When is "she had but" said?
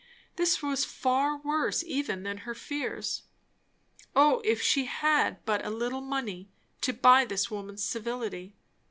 4.59-5.63